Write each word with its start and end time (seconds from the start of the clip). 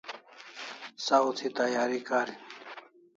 Saw 1.05 1.25
thi 1.37 1.47
tayari 1.57 1.99
karin 2.07 2.39